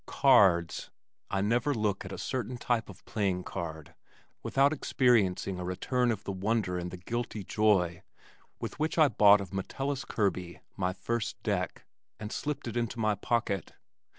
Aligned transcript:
Cards! 0.07 0.89
I 1.29 1.41
never 1.41 1.75
look 1.75 2.03
at 2.03 2.11
a 2.11 2.17
certain 2.17 2.57
type 2.57 2.89
of 2.89 3.05
playing 3.05 3.43
card 3.43 3.93
without 4.41 4.73
experiencing 4.73 5.59
a 5.59 5.63
return 5.63 6.11
of 6.11 6.23
the 6.23 6.31
wonder 6.31 6.75
and 6.79 6.89
the 6.89 6.97
guilty 6.97 7.43
joy 7.43 8.01
with 8.59 8.79
which 8.79 8.97
I 8.97 9.09
bought 9.09 9.41
of 9.41 9.53
Metellus 9.53 10.03
Kirby 10.03 10.59
my 10.75 10.91
first 10.91 11.43
"deck," 11.43 11.85
and 12.19 12.31
slipped 12.31 12.67
it 12.67 12.75
into 12.75 12.97
my 12.99 13.13
pocket. 13.13 13.73